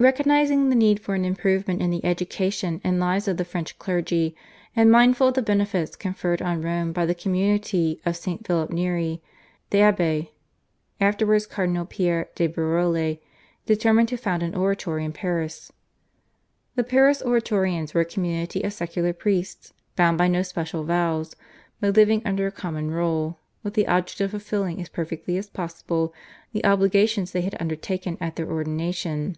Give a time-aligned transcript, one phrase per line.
[0.00, 4.36] Recognising the need for an improvement in the education and lives of the French clergy
[4.76, 8.46] and mindful of the benefits conferred on Rome by the community of St.
[8.46, 9.20] Philip Neri,
[9.70, 10.30] the Abbe,
[11.00, 13.18] afterwards Cardinal, Pierre de Berulle
[13.66, 15.72] determined to found an Oratory in Paris.
[16.76, 21.34] The Paris Oratorians were a community of secular priests bound by no special vows,
[21.80, 26.14] but living under a common rule with the object of fulfilling as perfectly as possible
[26.52, 29.34] the obligations they had undertaken at their ordination.